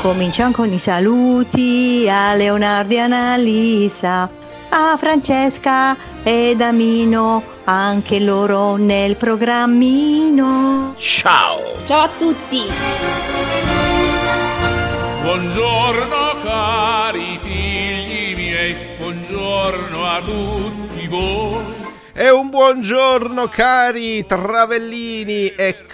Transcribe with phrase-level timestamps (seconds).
[0.00, 4.30] Cominciamo con i saluti a Leonardo e Annalisa,
[4.70, 10.94] a Francesca ed Amino, anche loro nel programmino.
[10.96, 11.60] Ciao!
[11.84, 12.62] Ciao a tutti!
[15.20, 21.74] Buongiorno cari figli miei, buongiorno a tutti voi.
[22.14, 25.84] E un buongiorno cari travellini e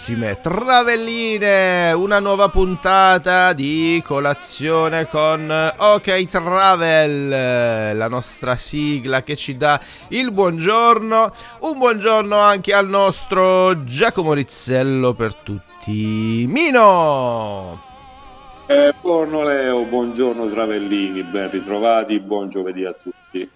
[0.00, 7.28] carissime travelline, una nuova puntata di colazione con OK Travel,
[7.94, 9.78] la nostra sigla che ci dà
[10.08, 16.46] il buongiorno, un buongiorno anche al nostro Giacomo Rizzello per tutti.
[16.48, 17.82] Mino!
[18.68, 23.48] Eh, buongiorno Leo, buongiorno Travellini, ben ritrovati, buon giovedì a tutti.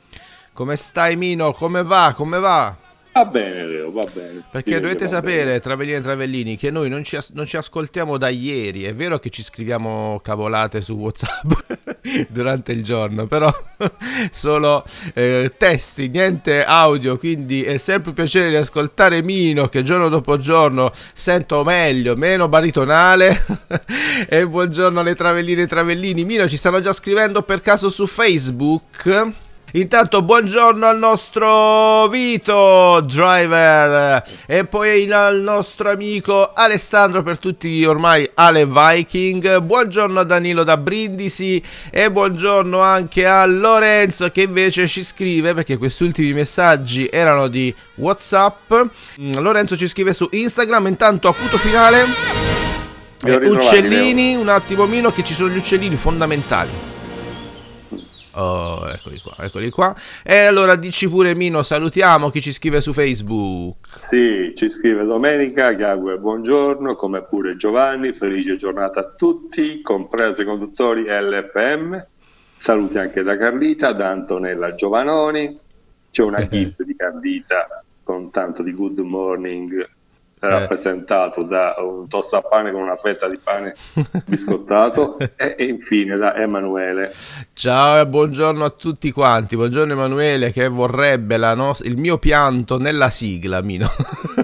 [0.53, 1.53] Come stai Mino?
[1.55, 2.13] Come va?
[2.15, 2.77] Come va?
[3.17, 4.43] Va bene Leo, va bene.
[4.51, 5.61] Perché Direi dovete sapere, bene.
[5.61, 8.83] Travellini e Travellini, che noi non ci, as- non ci ascoltiamo da ieri.
[8.83, 11.53] È vero che ci scriviamo cavolate su WhatsApp
[12.29, 13.49] durante il giorno, però
[14.33, 14.85] solo
[15.15, 17.17] eh, testi, niente audio.
[17.17, 22.49] Quindi è sempre un piacere di ascoltare Mino, che giorno dopo giorno sento meglio, meno
[22.49, 23.47] baritonale.
[24.29, 26.25] e buongiorno alle Travelline e Travellini.
[26.25, 29.33] Mino, ci stanno già scrivendo per caso su Facebook?
[29.77, 38.31] Intanto buongiorno al nostro Vito Driver e poi al nostro amico Alessandro per tutti ormai
[38.35, 39.59] Ale Viking.
[39.59, 45.77] Buongiorno a Danilo da Brindisi e buongiorno anche a Lorenzo che invece ci scrive perché
[45.77, 48.73] questi ultimi messaggi erano di WhatsApp.
[49.21, 52.07] Mm, Lorenzo ci scrive su Instagram, intanto acuto finale.
[53.25, 56.94] Eh, uccellini, un attimo Mino che ci sono gli uccellini fondamentali.
[58.37, 59.95] Oh, eccoli qua, eccoli qua.
[60.25, 64.01] E allora dici pure Mino, salutiamo chi ci scrive su Facebook.
[64.03, 70.45] Sì, ci scrive Domenica, augura buongiorno, come pure Giovanni, felice giornata a tutti, compreso i
[70.45, 72.07] conduttori LFM.
[72.57, 75.57] Saluti anche da Carlita, da Antonella Giovanoni.
[76.11, 79.89] C'è una gif di Carlita con tanto di good morning
[80.49, 83.75] rappresentato da un tostapane con una fetta di pane
[84.25, 87.13] biscottato e, e infine da Emanuele
[87.53, 89.57] Ciao e buongiorno a tutti quanti.
[89.57, 93.89] Buongiorno Emanuele che vorrebbe la nos- il mio pianto nella sigla, Mino.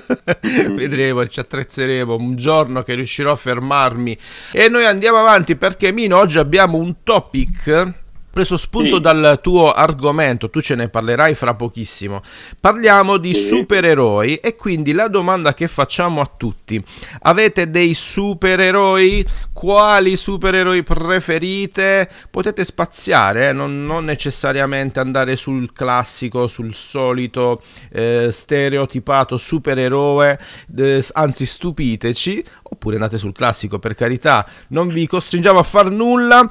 [0.74, 4.16] Vedremo, ci attrezzeremo un giorno che riuscirò a fermarmi.
[4.52, 7.92] E noi andiamo avanti perché Mino oggi abbiamo un topic
[8.30, 9.00] preso spunto Sì.
[9.00, 12.22] dal tuo argomento, tu ce ne parlerai fra pochissimo.
[12.60, 13.46] Parliamo di Sì.
[13.46, 16.82] supereroi e quindi la domanda che facciamo a tutti,
[17.22, 19.26] avete dei supereroi?
[19.52, 22.08] Quali supereroi preferite?
[22.30, 30.38] Potete spaziare, eh, non, non necessariamente andare sul classico, sul solito eh, stereotipato supereroe,
[30.76, 36.48] eh, anzi stupiteci, oppure andate sul classico per carità, non vi costringiamo a far nulla.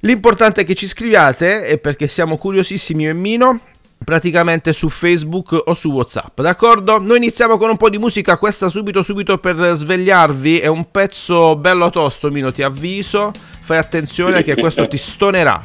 [0.00, 3.60] L'importante è che ci scriviate e perché siamo curiosissimi io e Mino
[4.02, 6.98] praticamente su Facebook o su WhatsApp, d'accordo?
[6.98, 11.54] Noi iniziamo con un po' di musica, questa subito subito per svegliarvi, è un pezzo
[11.56, 15.62] bello tosto, Mino, ti avviso, fai attenzione che questo ti stonerà.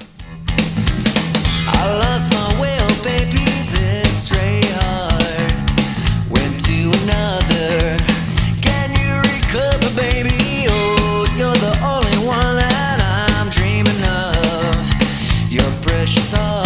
[1.67, 2.34] I
[16.21, 16.64] saw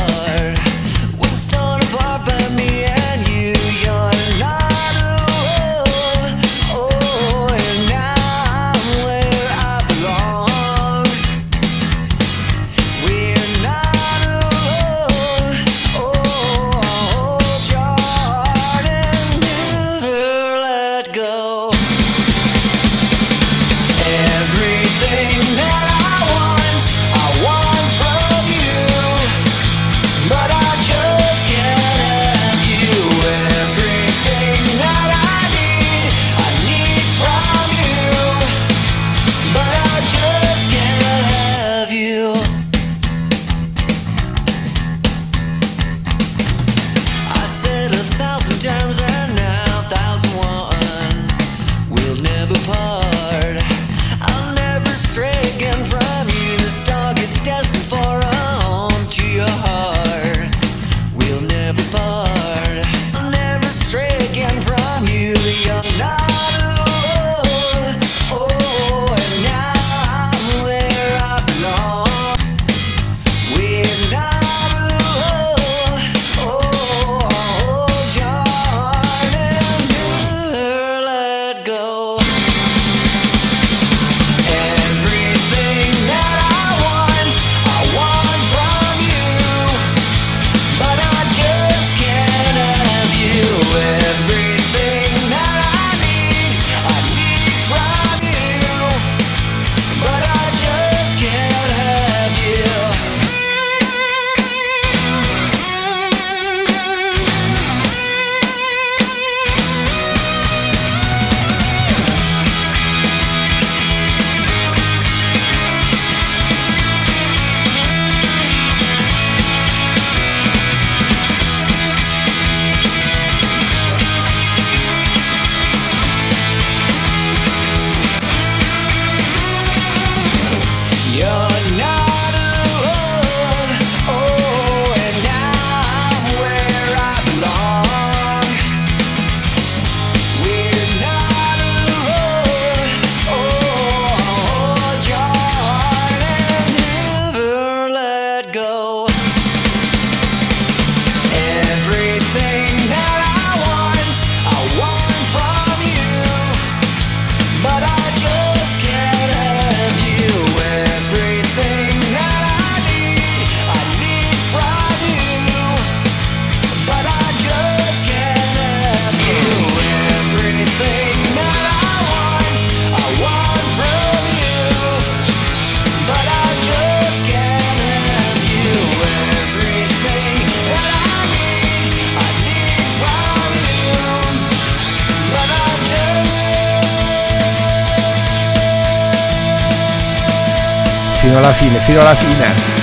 [191.40, 192.79] alla fine, fino alla fine.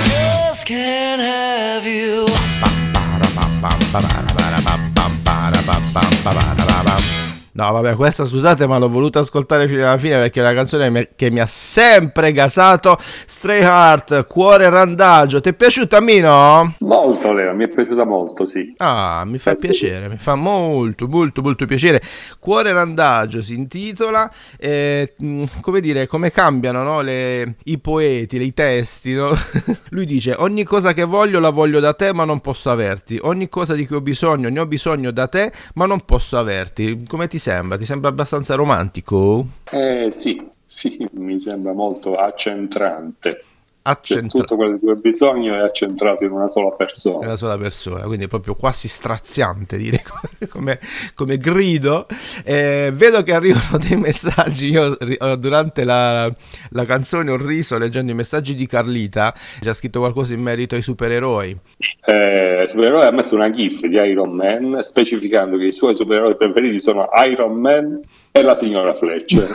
[7.57, 11.09] No, vabbè, questa scusate, ma l'ho voluta ascoltare fino alla fine perché è una canzone
[11.15, 12.99] che mi ha sempre gasato.
[12.99, 15.41] Stray Heart, Cuore Randagio.
[15.41, 16.75] Ti è piaciuta, Mino?
[16.81, 18.75] Molto Leo, mi è piaciuta molto, sì.
[18.77, 19.65] Ah, mi fa Eh, sì.
[19.69, 21.99] piacere, mi fa molto, molto, molto piacere.
[22.37, 28.53] Cuore Randagio si intitola, eh, mh, come dire, come cambiano no, le- i poeti, i
[28.53, 29.15] testi.
[29.15, 29.35] no?
[29.89, 33.49] Lui dice, ogni cosa che voglio la voglio da te ma non posso averti, ogni
[33.49, 37.03] cosa di cui ho bisogno ne ho bisogno da te ma non posso averti.
[37.07, 37.77] Come ti sembra?
[37.77, 39.45] Ti sembra abbastanza romantico?
[39.71, 43.45] Eh sì, sì, mi sembra molto accentrante.
[43.89, 47.25] Accentra- tutto quello di cui ho bisogno è accentrato in una sola persona.
[47.25, 50.03] una sola persona, quindi è proprio quasi straziante dire
[50.51, 50.77] come,
[51.13, 52.05] come grido.
[52.43, 54.67] Eh, vedo che arrivano dei messaggi.
[54.67, 56.29] Io eh, durante la,
[56.71, 59.33] la canzone ho riso leggendo i messaggi di Carlita.
[59.61, 61.57] C'è scritto qualcosa in merito ai supereroi.
[62.05, 66.81] Eh, supereroe ha messo una gif di Iron Man specificando che i suoi supereroi preferiti
[66.81, 68.01] sono Iron Man
[68.31, 69.49] e la signora Fletcher.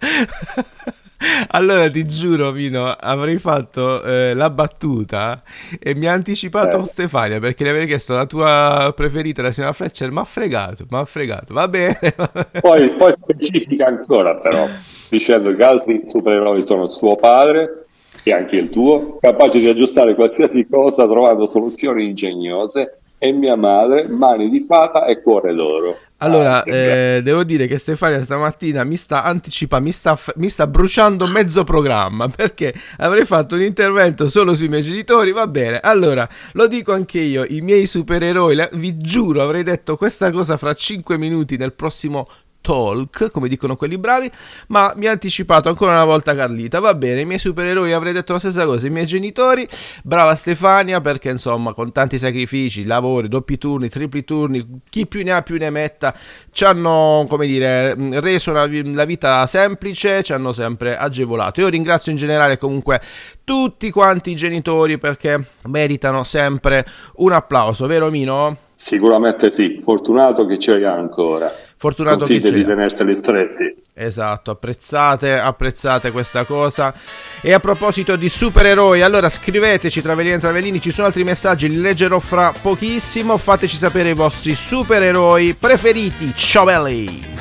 [1.49, 5.43] Allora ti giuro, Mino, avrei fatto eh, la battuta
[5.81, 6.85] e mi ha anticipato Eh.
[6.85, 10.13] Stefania perché le avrei chiesto la tua preferita, la signora Fletcher.
[10.13, 11.55] Mi ha fregato, mi ha fregato.
[11.55, 11.99] Va bene.
[12.17, 12.61] va bene.
[12.61, 14.69] Poi, poi specifica ancora però,
[15.09, 17.87] dicendo che altri supereroi sono suo padre
[18.23, 24.07] e anche il tuo, capaci di aggiustare qualsiasi cosa trovando soluzioni ingegnose, e mia madre,
[24.07, 25.97] mani di fata e cuore d'oro.
[26.21, 29.95] Allora, Ah, eh, devo dire che Stefania stamattina mi sta anticipando, mi
[30.37, 35.31] mi sta bruciando mezzo programma perché avrei fatto un intervento solo sui miei genitori.
[35.31, 40.33] Va bene, allora lo dico anche io: i miei supereroi, vi giuro, avrei detto questa
[40.33, 42.29] cosa fra 5 minuti nel prossimo
[42.61, 44.31] talk, come dicono quelli bravi.
[44.69, 46.81] Ma mi ha anticipato ancora una volta Carlita.
[46.81, 48.87] Va bene, i miei supereroi avrei detto la stessa cosa.
[48.87, 49.67] I miei genitori,
[50.03, 55.33] brava Stefania, perché insomma, con tanti sacrifici, lavori, doppi turni, tripli turni, chi più ne
[55.33, 56.15] ha più ne metta,
[56.51, 61.61] ci hanno, come dire, reso vi- la vita semplice, ci hanno sempre agevolato.
[61.61, 63.01] Io ringrazio in generale comunque
[63.45, 66.85] tutti quanti i genitori perché meritano sempre
[67.17, 68.57] un applauso, vero Mino?
[68.75, 71.51] Sicuramente sì, fortunato che ce li ha ancora.
[71.79, 73.77] Fortunato che Consiglia ce di tenerseli stretti.
[73.95, 76.93] Esatto, apprezzate, apprezzate questa cosa.
[77.41, 81.81] E a proposito di supereroi, allora scriveteci Travellini e Travellini, ci sono altri messaggi, li
[81.81, 83.37] leggerò fra pochissimo.
[83.37, 86.33] Fateci sapere i vostri supereroi preferiti.
[86.35, 87.37] Ciao belli!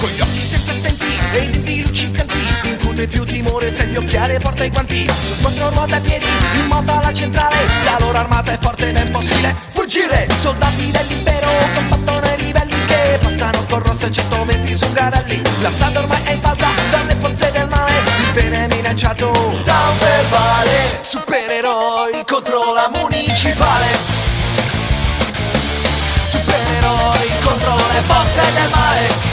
[0.00, 4.38] Con gli occhi sempre attenti e i denti luccicanti Incute più timore se gli occhiali
[4.40, 6.24] porta i guanti Su quattro ruote a piedi,
[6.58, 11.50] in moto alla centrale La loro armata è forte ed è impossibile fuggire Soldati dell'impero
[11.74, 12.19] combattono
[13.30, 15.40] passano con rosse 120 su garelli.
[15.62, 17.92] La strada ormai è invasa dalle forze del male.
[18.26, 19.30] Il bene è minacciato
[19.64, 20.98] da un verbale.
[21.00, 23.86] Supereroi contro la municipale.
[26.22, 29.29] Supereroi contro le forze del male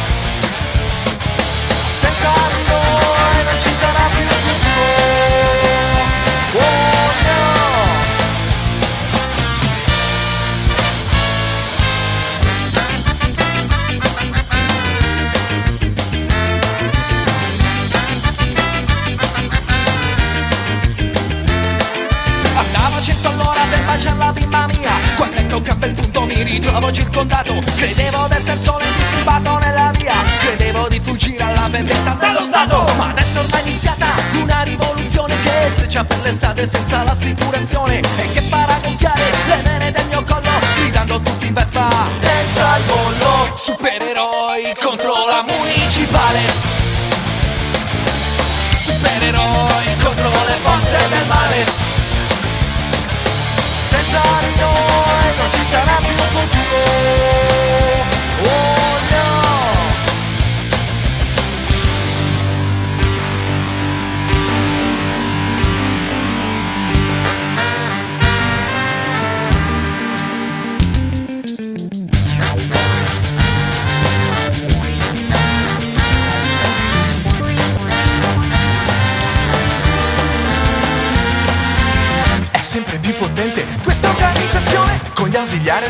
[26.57, 30.13] ritrovo circondato Credevo d'essere solo indisturbato nella via.
[30.39, 32.91] Credevo di fuggire alla vendetta dello Stato.
[32.95, 34.07] Ma adesso ormai è iniziata
[34.41, 40.05] una rivoluzione Che sfreccia per l'estate senza l'assicurazione E che farà gonfiare le vene del
[40.07, 41.89] mio collo Gridando tutti in Vespa.
[42.19, 46.39] Senza il bollo Supereroi contro la municipale.
[48.73, 51.65] Supereroi contro le forze del male.
[53.89, 54.57] Senza di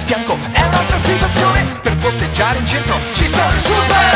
[0.07, 0.37] fianco.
[0.53, 2.97] È un'altra situazione per posteggiare in centro.
[3.11, 4.06] Ci sono i supereroi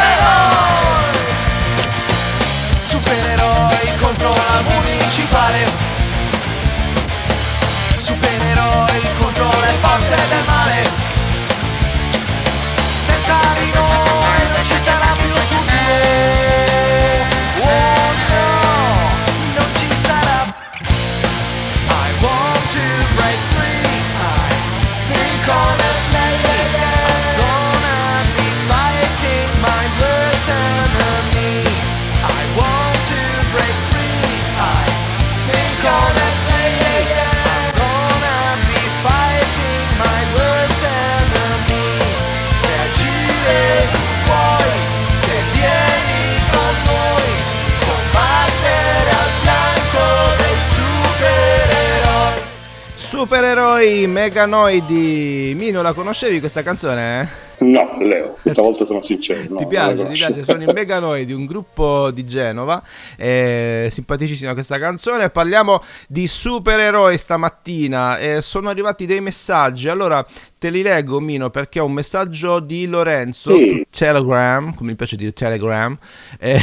[53.82, 55.54] Supereroi meganoidi.
[55.56, 57.50] Mino, la conoscevi questa canzone?
[57.62, 59.42] No, Leo, questa volta sono sincero.
[59.50, 60.44] no, ti piace, ti piace?
[60.44, 62.82] Sono i Meganoidi, un gruppo di Genova.
[63.18, 65.32] Eh, simpaticissima questa canzone.
[65.32, 68.20] Parliamo di supereroi stamattina.
[68.20, 69.90] Eh, sono arrivati dei messaggi.
[69.90, 70.24] Allora
[70.62, 73.68] te li leggo, Mino, perché ho un messaggio di Lorenzo Sì.
[73.68, 74.72] su Telegram.
[74.76, 75.98] Come mi piace dire Telegram.
[76.38, 76.60] eh,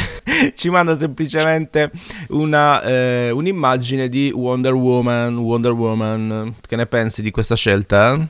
[0.55, 1.91] ci manda semplicemente
[2.29, 5.35] una, eh, un'immagine di Wonder Woman.
[5.39, 6.55] Wonder Woman.
[6.65, 8.25] Che ne pensi di questa scelta?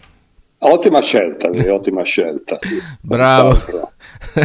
[0.57, 2.57] Ottima scelta, ottima scelta.
[2.57, 2.81] Sì.
[2.99, 3.88] Bravo.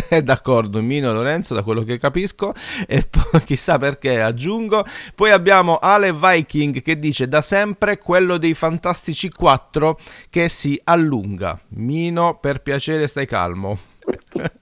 [0.08, 2.54] È d'accordo Mino Lorenzo da quello che capisco.
[2.86, 4.84] E poi chissà perché aggiungo.
[5.14, 9.98] Poi abbiamo Ale Viking che dice da sempre quello dei Fantastici 4
[10.30, 11.58] che si allunga.
[11.68, 13.78] Mino per piacere stai calmo.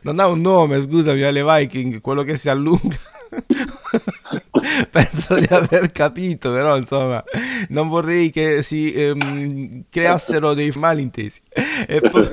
[0.00, 2.96] Non ha un nome scusami Ale Viking quello che si allunga
[4.90, 7.22] penso di aver capito però insomma
[7.68, 11.40] non vorrei che si ehm, creassero dei malintesi
[11.86, 12.28] e poi,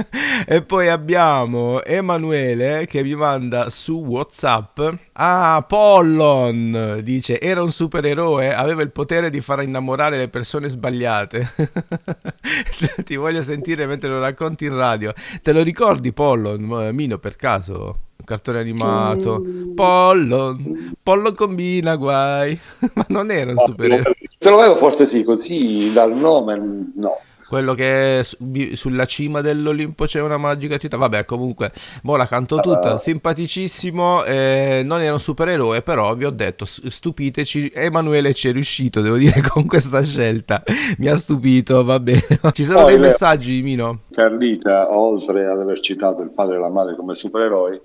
[0.46, 4.80] e poi abbiamo Emanuele che mi manda su Whatsapp.
[5.12, 11.52] Ah, Pollon dice: Era un supereroe, aveva il potere di far innamorare le persone sbagliate.
[13.04, 15.12] Ti voglio sentire mentre lo racconti in radio.
[15.42, 16.90] Te lo ricordi, Pollon?
[16.92, 18.09] Mino, per caso?
[18.20, 19.42] Un cartone animato.
[19.74, 22.58] Pollon, Pollon combina guai.
[22.94, 24.14] Ma non era un supereroe.
[24.38, 26.54] Se lo vedo forse sì, così dal nome
[26.96, 27.18] no.
[27.48, 30.96] Quello che su- vi- sulla cima dell'Olimpo c'è una magica città.
[30.96, 31.72] Vabbè, comunque,
[32.02, 32.98] mo la canto tutta.
[32.98, 34.22] Simpaticissimo.
[34.24, 37.72] eh, non era un supereroe, però vi ho detto, stupiteci.
[37.74, 40.62] Emanuele ci è riuscito, devo dire, con questa scelta.
[40.98, 42.22] Mi ha stupito, va bene.
[42.52, 44.02] Ci sono dei messaggi, Mino.
[44.12, 47.80] Carlita, oltre ad aver citato il padre e la madre come supereroi,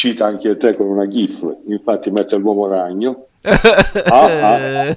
[0.00, 3.26] cita anche te con una gif, infatti mette l'uomo ragno.
[4.04, 4.96] Ah,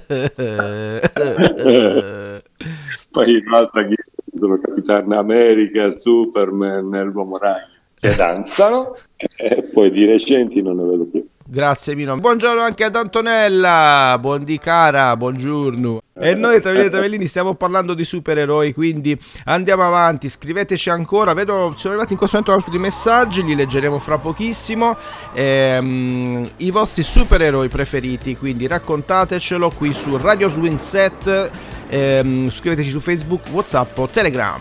[3.10, 10.04] Poi un'altra gif sono Capitano America, Superman e l'uomo ragno che danzano e poi di
[10.04, 11.26] recenti non ne vedo più.
[11.46, 12.16] Grazie Mino.
[12.16, 14.16] Buongiorno anche ad Antonella.
[14.20, 16.00] Buondì cara, buongiorno.
[16.16, 21.34] E noi Travellini e Travellini stiamo parlando di supereroi, quindi andiamo avanti, scriveteci ancora.
[21.34, 24.96] Vedo sono arrivati in questo momento altri messaggi, li leggeremo fra pochissimo.
[25.32, 31.50] Ehm, I vostri supereroi preferiti, quindi raccontatecelo qui su Radio Swing Set.
[31.88, 34.60] Ehm, scriveteci su Facebook, WhatsApp o Telegram.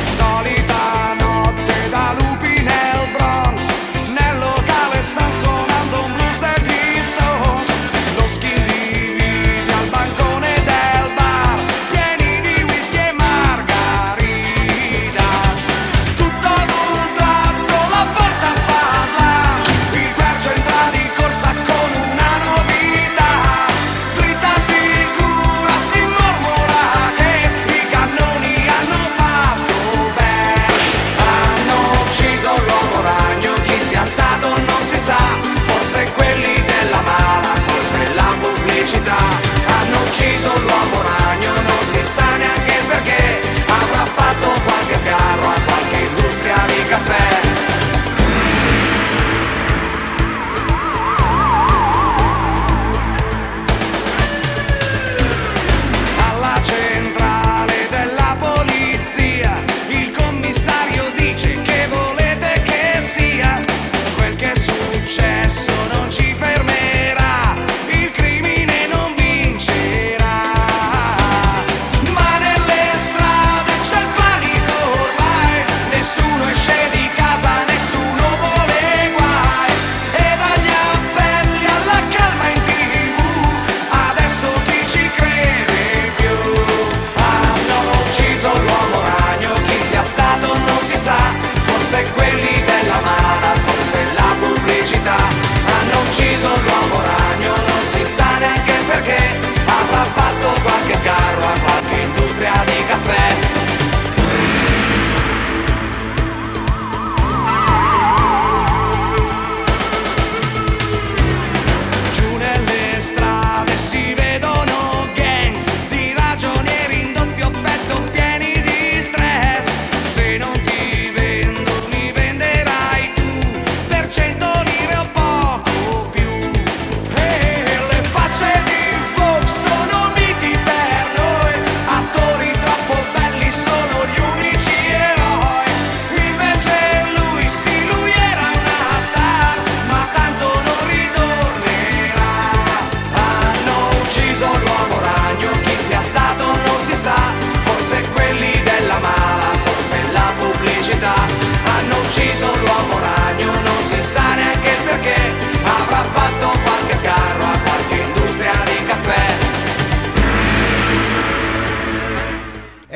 [0.00, 2.31] Solita notte da lupi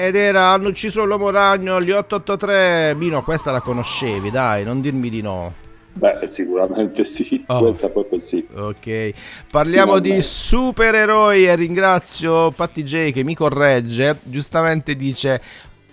[0.06, 2.94] ed era Hanno ucciso l'uomo ragno, gli 883.
[2.96, 5.64] Mino, questa la conoscevi, dai, non dirmi di no.
[5.92, 7.60] Beh, sicuramente sì, Oh.
[7.60, 8.46] questa proprio sì.
[8.54, 9.12] Ok,
[9.50, 15.40] parliamo di supereroi e ringrazio Patti J che mi corregge, giustamente dice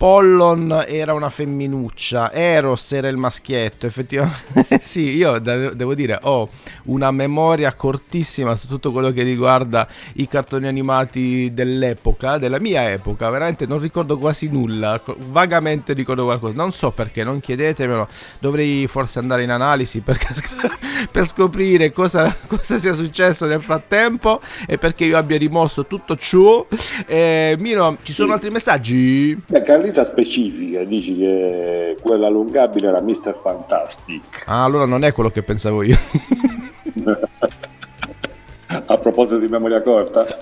[0.04, 6.46] Pollon era una femminuccia, Eros era il maschietto, effettivamente sì, io de- devo dire ho
[6.84, 13.30] una memoria cortissima su tutto quello che riguarda i cartoni animati dell'epoca, della mia epoca,
[13.30, 18.06] veramente non ricordo quasi nulla, vagamente ricordo qualcosa, non so perché, non chiedetemelo,
[18.40, 20.18] dovrei forse andare in analisi per,
[21.10, 26.66] per scoprire cosa, cosa sia successo nel frattempo e perché io abbia rimosso tutto ciò.
[27.06, 29.40] Eh, Mino, ci sono altri messaggi?
[29.46, 29.62] Beh,
[29.94, 33.38] Carlita specifica, dici che quella allungabile era Mr.
[33.40, 34.42] Fantastic.
[34.46, 35.96] Ah, allora non è quello che pensavo io.
[38.66, 40.26] A proposito di memoria corta,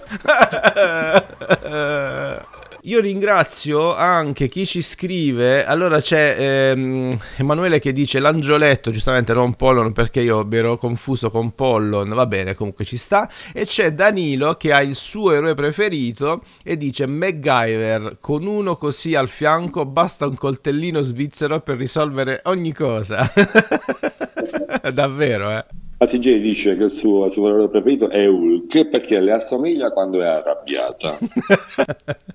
[2.87, 5.64] Io ringrazio anche chi ci scrive.
[5.64, 11.31] Allora c'è ehm, Emanuele che dice l'angioletto, giustamente non Pollon perché io mi ero confuso
[11.31, 13.31] con Pollon, va bene, comunque ci sta.
[13.53, 19.14] E c'è Danilo che ha il suo eroe preferito e dice MacGyver, con uno così
[19.14, 23.31] al fianco basta un coltellino svizzero per risolvere ogni cosa.
[24.92, 25.64] Davvero, eh.
[25.99, 31.16] ATJ dice che il suo supereroe preferito è Hulk perché le assomiglia quando è arrabbiata.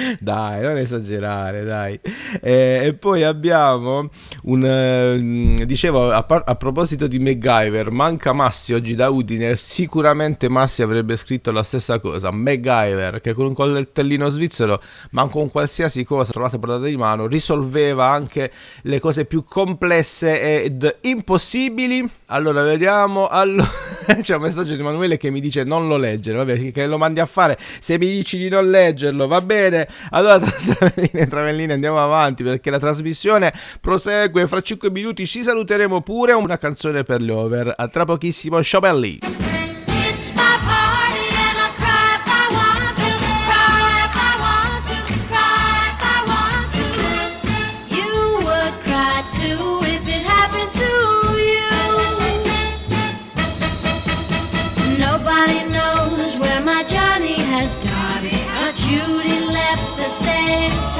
[0.18, 1.98] Dai, non esagerare, dai.
[2.40, 4.08] Eh, e poi abbiamo
[4.42, 4.64] un...
[4.64, 10.82] eh, dicevo, a, par- a proposito di MacGyver, manca Massi oggi da Udine, sicuramente Massi
[10.82, 12.30] avrebbe scritto la stessa cosa.
[12.30, 18.08] MacGyver, che con un coltellino svizzero, ma con qualsiasi cosa trovasse portata di mano, risolveva
[18.10, 18.50] anche
[18.82, 22.08] le cose più complesse ed impossibili.
[22.26, 23.28] Allora, vediamo.
[23.28, 23.68] Allora,
[24.20, 27.20] c'è un messaggio di Emanuele che mi dice non lo leggere, vabbè, che lo mandi
[27.20, 27.58] a fare.
[27.80, 29.88] Se mi dici di non leggerlo, va bene.
[30.10, 34.46] Allora, tra travelline, travelline, andiamo avanti perché la trasmissione prosegue.
[34.46, 36.32] Fra 5 minuti ci saluteremo pure.
[36.32, 37.72] Una canzone per gli over.
[37.76, 39.49] A tra pochissimo, Sciobelli.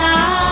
[0.00, 0.49] tchau.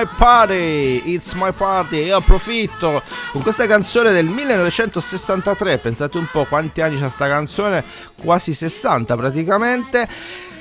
[0.00, 2.04] My party, it's my party.
[2.04, 5.78] Io approfitto con questa canzone del 1963.
[5.78, 7.84] Pensate un po' quanti anni c'ha sta canzone,
[8.22, 10.08] quasi 60 praticamente.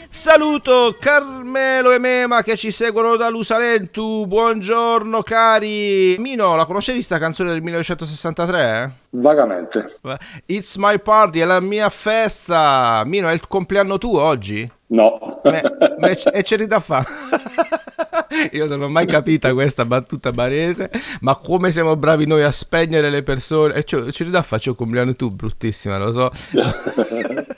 [0.10, 4.26] Saluto Carmelo e Mema che ci seguono da Lusalentu.
[4.28, 6.18] Buongiorno cari.
[6.20, 8.94] Mino, la conoscevi sta canzone del 1963?
[9.12, 10.00] Vagamente.
[10.46, 13.04] It's my party, è la mia festa.
[13.06, 14.70] Mino, è il compleanno tuo oggi?
[14.92, 15.20] No.
[15.44, 15.62] Me-
[16.00, 17.06] me- e c'è da fa.
[18.54, 20.90] Io non ho mai capita questa battuta barese,
[21.22, 23.76] ma come siamo bravi noi a spegnere le persone.
[23.76, 26.32] E c'è, c'è da fa, c'è un compleanno tu, bruttissima, lo so.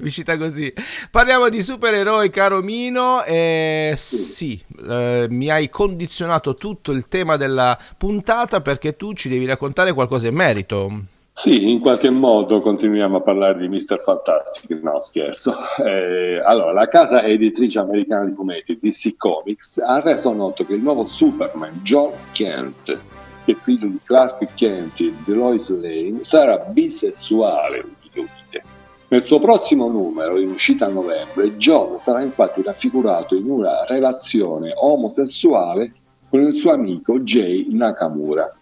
[0.00, 0.72] Uscita così.
[1.10, 3.22] Parliamo di supereroi, caro Mino.
[3.24, 9.44] E sì, eh, mi hai condizionato tutto il tema della puntata perché tu ci devi
[9.44, 11.04] raccontare qualcosa in merito.
[11.32, 13.98] Sì, in qualche modo continuiamo a parlare di Mr.
[14.02, 15.54] Fantastic, no scherzo.
[15.82, 20.82] Eh, allora, la casa editrice americana di fumetti DC Comics ha reso noto che il
[20.82, 23.00] nuovo Superman, John Kent,
[23.44, 27.98] che è figlio di Clark Kent e di Lois Lane, sarà bisessuale.
[29.08, 34.72] Nel suo prossimo numero, in uscita a novembre, John sarà infatti raffigurato in una relazione
[34.76, 35.92] omosessuale
[36.28, 38.54] con il suo amico Jay Nakamura.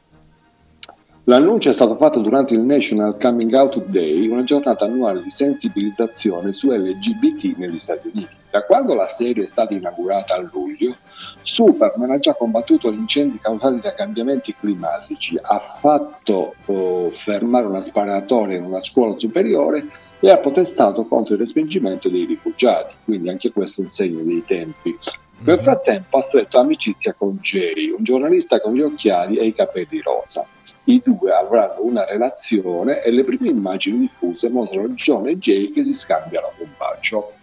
[1.29, 6.55] L'annuncio è stato fatto durante il National Coming Out Day, una giornata annuale di sensibilizzazione
[6.55, 8.35] su LGBT negli Stati Uniti.
[8.51, 10.97] Da quando la serie è stata inaugurata a luglio,
[11.43, 17.83] Superman ha già combattuto gli incendi causati da cambiamenti climatici, ha fatto oh, fermare una
[17.83, 19.87] sparatoria in una scuola superiore
[20.21, 24.45] e ha protestato contro il respingimento dei rifugiati, quindi anche questo è un segno dei
[24.47, 24.97] tempi.
[25.41, 30.01] Nel frattempo ha stretto amicizia con Jay, un giornalista con gli occhiali e i capelli
[30.01, 30.47] rosa.
[30.89, 35.85] I due avranno una relazione e le prime immagini diffuse mostrano John e Jay che
[35.85, 37.35] si scambiano un bacio.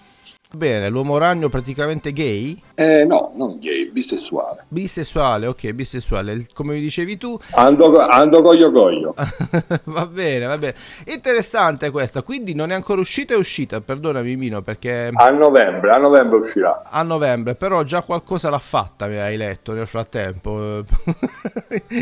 [0.52, 2.62] Bene, l'uomo ragno praticamente gay?
[2.76, 4.64] Eh no, non gay, bisessuale.
[4.70, 6.46] Bisessuale, ok, bisessuale.
[6.54, 9.14] Come mi dicevi tu, Ando, ando goglio goglio.
[9.86, 10.76] va bene, va bene.
[11.08, 15.98] Interessante questa, quindi non è ancora uscita, è uscita, perdonami Mino, perché A novembre, a
[15.98, 16.84] novembre uscirà.
[16.90, 20.84] a novembre, però già qualcosa l'ha fatta, mi hai letto nel frattempo.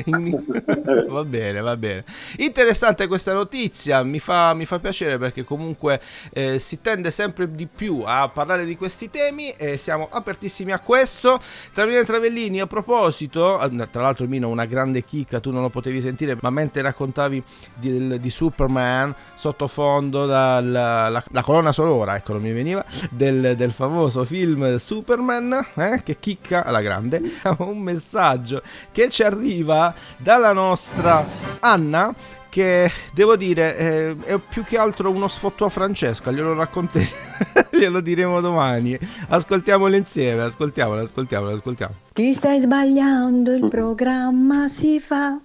[1.08, 2.04] Va bene, va bene.
[2.38, 6.00] Interessante questa notizia, mi fa, mi fa piacere perché comunque
[6.32, 10.80] eh, si tende sempre di più a parlare di questi temi e siamo apertissimi a
[10.80, 11.40] questo.
[11.72, 13.60] Travellini e Travellini, a proposito,
[13.92, 17.44] tra l'altro Mino una grande chicca, tu non lo potevi sentire, ma mentre raccontavi
[17.76, 24.26] di, di Superman, sottofondo dalla la, la colonna sonora, ecco mi veniva, del, del famoso
[24.26, 27.22] film Superman, eh, che chicca alla grande,
[27.60, 31.26] un messaggio che ci arriva dalla nostra
[31.60, 32.14] Anna
[32.54, 37.12] che devo dire eh, è più che altro uno sfotto a Francesca, glielo racconteremo,
[37.74, 38.96] glielo diremo domani.
[39.30, 42.00] Ascoltiamolo insieme, ascoltiamolo, ascoltiamolo, ascoltiamolo.
[42.14, 45.40] Ti stai sbagliando, il programma si fa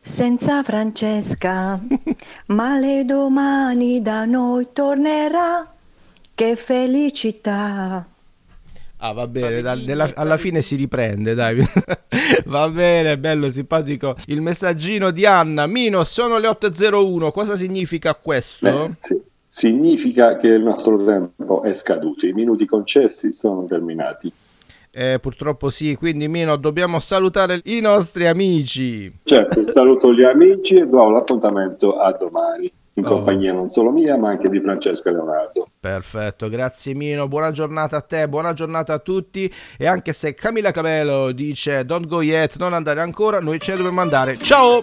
[0.00, 1.78] senza Francesca,
[2.46, 5.70] ma le domani da noi tornerà.
[6.34, 8.06] Che felicità!
[9.06, 11.58] Ah, va bene, da- nella- alla fine si riprende, dai.
[12.46, 14.14] va bene, bello, simpatico.
[14.28, 15.66] Il messaggino di Anna.
[15.66, 17.30] Mino, sono le 8.01.
[17.30, 18.66] Cosa significa questo?
[18.66, 19.20] Eh, sì.
[19.46, 24.32] Significa che il nostro tempo è scaduto, i minuti concessi sono terminati.
[24.90, 29.12] Eh, purtroppo sì, quindi Mino, dobbiamo salutare i nostri amici.
[29.22, 33.08] Certo, saluto gli amici e do l'appuntamento a domani, in Oh.
[33.08, 35.68] compagnia non solo mia ma anche di Francesca Leonardo.
[35.78, 40.70] Perfetto, grazie Mino, buona giornata a te, buona giornata a tutti e anche se Camilla
[40.70, 44.38] Cabello dice don't go yet, non andare ancora, noi ce ne dobbiamo andare.
[44.38, 44.82] Ciao!